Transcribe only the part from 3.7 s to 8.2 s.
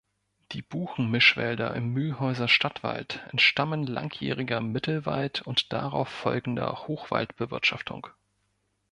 langjähriger Mittelwald- und darauf folgender Hochwald-Bewirtschaftung.